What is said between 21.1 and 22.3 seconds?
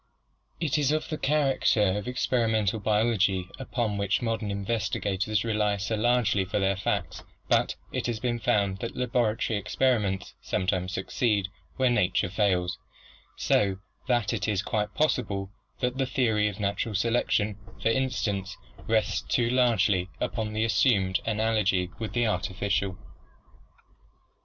analogy with the